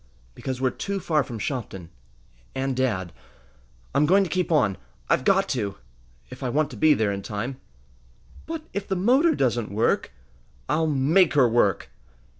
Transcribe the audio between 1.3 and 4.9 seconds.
Shopton and dad! I'm going to keep on.